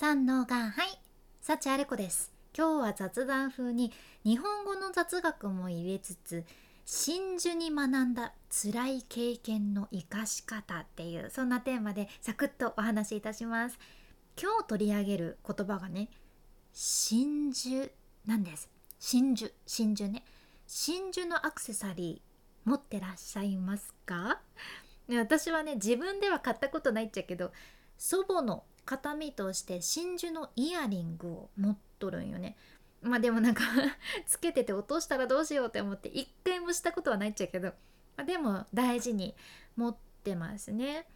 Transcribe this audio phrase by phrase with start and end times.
[0.00, 1.00] 三のがはい。
[1.40, 2.32] 幸あれ子です。
[2.56, 6.44] 今日は雑談風に日本語の雑学も入れつつ
[6.86, 13.78] 真珠に学んだ辛い経験の生かし方っていうそんなテーマでサクッとお話しいたします。
[14.40, 16.10] 今日取り上げる言葉がね
[16.72, 17.88] 真珠
[18.24, 18.70] なんです。
[19.00, 19.50] 真珠。
[19.66, 20.22] 真珠ね。
[20.68, 24.40] 真珠のアクセサリー持ってらっしゃいますか？
[25.08, 27.50] 私はね自分では買ったことないっちゃけど
[27.96, 32.56] 祖母の形見として真珠のイヤリングを持っとるんよね。
[33.02, 33.62] まあでもなんか
[34.26, 37.74] つけてて落としたらどうしようって思って一回もしたことはないっちゃけど、ま
[38.22, 39.36] あ、でも大事に
[39.76, 41.06] 持ってますね。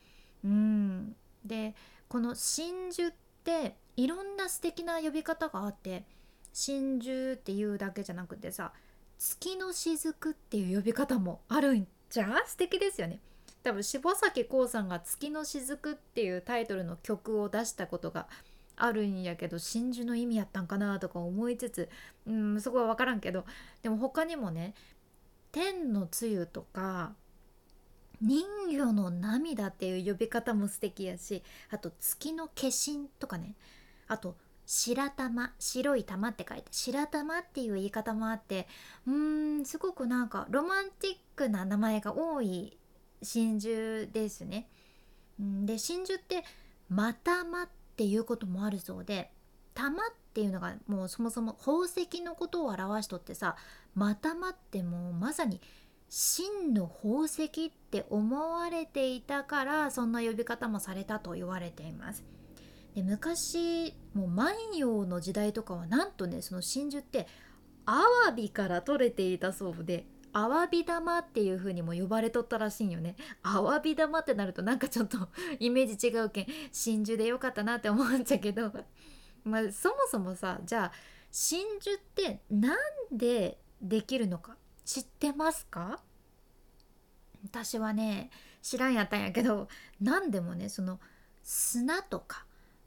[0.44, 1.16] うん。
[1.44, 1.74] で
[2.08, 6.04] この真珠っていろんな素敵な呼び方があって
[6.52, 8.74] 真珠っていうだけじゃなくてさ
[9.18, 12.44] 月の雫っていう呼び方もあるんじゃ？
[12.46, 13.18] 素敵ですよね。
[13.62, 18.28] 多分柴咲コウさんが「月の雫」っていうタイトルの曲を出したことが
[18.76, 21.88] あるんやけど真珠の意味やったんかなとか思いつつ
[22.26, 23.44] うんそこは分からんけど
[23.82, 24.74] でも他にもね
[25.52, 27.14] 「天の露」とか
[28.20, 33.54] 「人魚の涙」っていう呼び方も素敵やしあと「月の化身」とかね
[34.08, 34.36] あと
[34.66, 38.66] 「白玉白い玉って書いて白玉っていう言い方もあって
[39.06, 42.78] うーんすごくなんかロマンティックな名前が多い
[43.22, 44.68] 真珠ですね。
[45.38, 46.44] で真珠って
[46.88, 49.32] 「またま」っていうこともあるそうで
[49.74, 53.56] 「玉」っていうのがもうそもそも宝石のことを表しとってさ
[53.94, 55.60] 「またま」ってもうまさに
[56.08, 62.24] 真の宝石って思われていたからそんな呼び方もされたと言われています。
[62.94, 67.26] で昔もう万葉の時代とかはなんとねその真珠って
[67.86, 73.16] アワビから取れていたそうでアワビ玉っていう風にも呼ばれとったらしいんよね。
[73.42, 75.18] アワビ玉ってなるとなんかちょっと
[75.60, 78.72] イメージ違うけん真珠でよかったなって思うんじゃけど。
[79.44, 80.92] まあそもそもさじゃあ
[81.30, 82.78] 真珠ってなん
[83.10, 84.56] でできるのか？
[84.84, 86.00] 知ってますか？
[87.44, 88.30] 私はね
[88.62, 89.68] 知らんやったんやけど
[90.00, 91.00] 何でもねその
[91.42, 92.46] 砂とか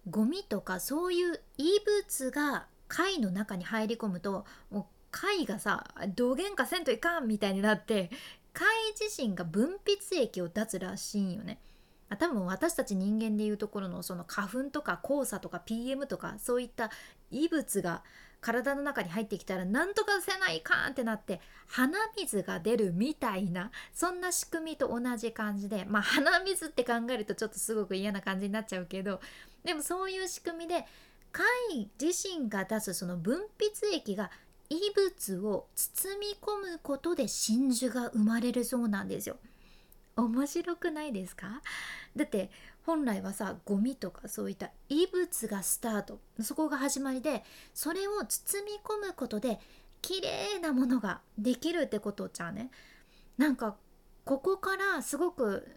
[0.10, 1.66] ゴミとかそういう異
[2.08, 8.12] 物が貝の中に入り込むともう貝がさどげんかせんといかんみたいになって
[8.52, 8.68] 貝
[9.00, 11.60] 自身が分泌液を出すらしいんよね。
[12.20, 16.92] 多分私たち人間でいうところのその花粉とか黄砂とか PM とかそういった
[17.32, 18.04] 異物が
[18.42, 29.20] 体の中に入ってきたらなんとかせないかんってなって鼻水が出るみたいなそんな仕組みと同じ感じでまあ鼻水って考えるとちょっとすごく嫌な感じになっちゃうけど
[29.64, 30.86] でもそういう仕組みで
[31.32, 34.30] 貝自身が出すその分泌液が
[34.70, 39.38] 異物を包み込むことで真珠が生まれるそうなんですよ。
[40.18, 41.62] 面白くないですか？
[42.16, 42.50] だって
[42.86, 46.20] 本来はさゴミとかそういった異物がスタート。
[46.42, 47.44] そこが始まりで
[47.74, 49.60] それを包み込むことで
[50.02, 52.72] 綺麗なものができるってことじゃね？
[53.38, 53.76] なんか
[54.24, 55.68] ここからすごく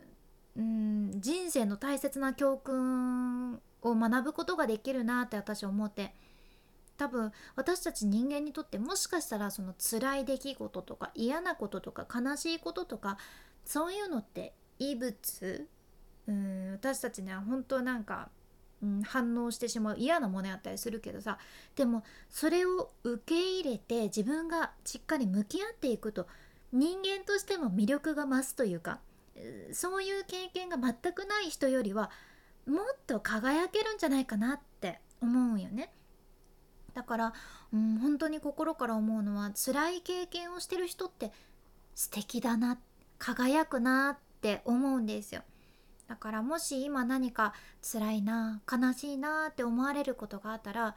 [0.56, 6.14] うん人生の大切な教訓を学ぶことができるなって私思って。
[6.98, 13.16] 多分私たち人間にとってもしかしたらその辛い出来事とか嫌なこととか悲しいこととか
[13.64, 15.68] そういうのって異物？
[16.26, 18.28] うん私たちには本当なんか、
[18.82, 21.38] うん、反応してしまう嫌なものやったりするけどさ
[21.76, 26.26] でもそれを受け入れて自分がしっかり向き合っていくと
[26.72, 28.98] 人間としても魅力が増すというか
[29.72, 32.10] そういう経験が全くない人よりは
[32.66, 35.90] もっと輝けるんじゃないかなって思うよね。
[36.98, 37.32] だから、
[37.72, 41.30] うん、本当に心から思うのは辛い経験をしてる人って
[41.94, 42.76] 素敵だな
[43.18, 45.42] 輝くなって思うんですよ。
[46.08, 50.96] だからもし今何か辛いな悲しいなって思われることがあったら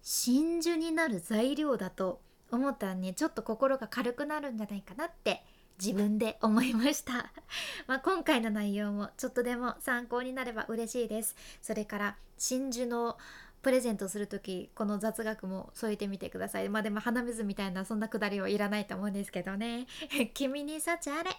[0.00, 2.20] 真珠になる材料だと
[2.52, 5.42] 思ったらねちょっと心が軽くなるんじゃないかなって
[5.82, 7.32] 自分で思いました
[7.88, 13.18] まあ今回の内容もちょっとでも参考になれば嬉しいですそれから真珠の
[13.62, 16.68] プレゼントする時この雑学も添えてみてください。
[16.68, 19.86] まあでも鼻水みたいなそんなくだりはいらないと思うんですけどね。
[20.34, 21.30] 君に幸あれ。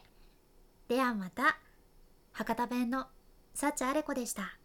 [0.87, 1.59] ではまた。
[2.33, 3.07] 博多弁の
[3.53, 4.59] 幸あれ子でした。